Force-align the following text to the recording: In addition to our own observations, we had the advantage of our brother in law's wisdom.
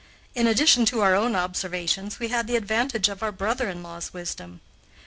In 0.33 0.47
addition 0.47 0.83
to 0.85 1.01
our 1.01 1.13
own 1.13 1.35
observations, 1.35 2.17
we 2.17 2.29
had 2.29 2.47
the 2.47 2.55
advantage 2.55 3.07
of 3.07 3.21
our 3.21 3.31
brother 3.31 3.69
in 3.69 3.83
law's 3.83 4.11
wisdom. 4.11 4.59